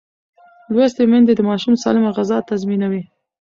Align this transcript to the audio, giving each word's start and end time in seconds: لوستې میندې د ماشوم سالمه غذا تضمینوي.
لوستې 0.73 1.03
میندې 1.11 1.33
د 1.35 1.41
ماشوم 1.49 1.73
سالمه 1.83 2.09
غذا 2.17 2.37
تضمینوي. 2.49 3.03